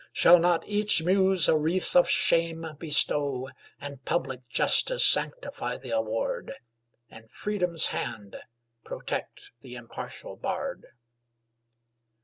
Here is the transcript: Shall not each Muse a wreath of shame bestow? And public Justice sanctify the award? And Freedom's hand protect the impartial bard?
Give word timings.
Shall 0.11 0.39
not 0.39 0.67
each 0.67 1.03
Muse 1.03 1.47
a 1.47 1.55
wreath 1.55 1.95
of 1.95 2.09
shame 2.09 2.65
bestow? 2.79 3.49
And 3.79 4.03
public 4.03 4.49
Justice 4.49 5.05
sanctify 5.05 5.77
the 5.77 5.91
award? 5.91 6.55
And 7.11 7.29
Freedom's 7.29 7.85
hand 7.93 8.35
protect 8.83 9.51
the 9.61 9.75
impartial 9.75 10.37
bard? 10.37 10.87